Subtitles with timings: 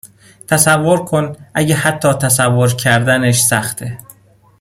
[0.47, 3.97] تصور کن اگه حتی تصور کردنش سخته